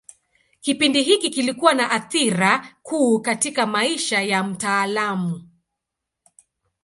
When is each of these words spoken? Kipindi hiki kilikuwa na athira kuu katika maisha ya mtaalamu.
Kipindi 0.59 1.03
hiki 1.03 1.29
kilikuwa 1.29 1.73
na 1.73 1.91
athira 1.91 2.77
kuu 2.83 3.19
katika 3.19 3.65
maisha 3.65 4.21
ya 4.21 4.43
mtaalamu. 4.43 5.47